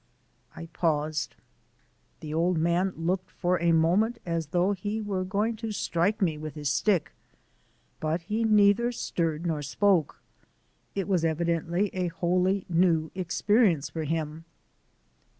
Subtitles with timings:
[0.55, 1.35] I paused.
[2.21, 6.39] The old man looked for a moment as though he were going to strike me
[6.39, 7.11] with his stick,
[7.99, 10.19] but he neither stirred nor spoke.
[10.95, 14.45] It was evidently a wholly new experience for him.